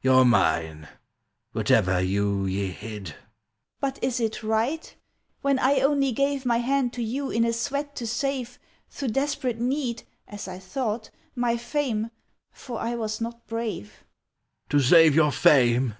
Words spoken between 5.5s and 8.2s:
I only gave My hand to you in a sweat to